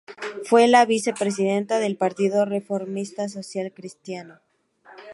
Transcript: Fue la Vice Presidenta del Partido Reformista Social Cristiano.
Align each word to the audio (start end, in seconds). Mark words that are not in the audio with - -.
Fue 0.45 0.67
la 0.67 0.83
Vice 0.87 1.13
Presidenta 1.13 1.77
del 1.77 1.95
Partido 1.95 2.43
Reformista 2.45 3.29
Social 3.29 3.71
Cristiano. 3.71 4.39